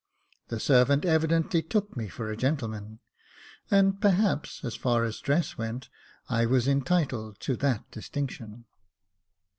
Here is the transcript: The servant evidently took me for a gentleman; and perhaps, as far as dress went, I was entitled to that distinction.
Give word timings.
The 0.47 0.59
servant 0.59 1.05
evidently 1.05 1.61
took 1.61 1.95
me 1.95 2.07
for 2.07 2.31
a 2.31 2.35
gentleman; 2.35 3.01
and 3.69 4.01
perhaps, 4.01 4.61
as 4.65 4.73
far 4.75 5.03
as 5.03 5.19
dress 5.19 5.59
went, 5.59 5.89
I 6.27 6.47
was 6.47 6.67
entitled 6.67 7.39
to 7.41 7.55
that 7.57 7.91
distinction. 7.91 8.65